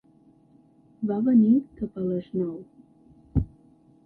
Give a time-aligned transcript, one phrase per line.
[1.11, 1.51] Va venir
[1.83, 2.57] cap a les nou.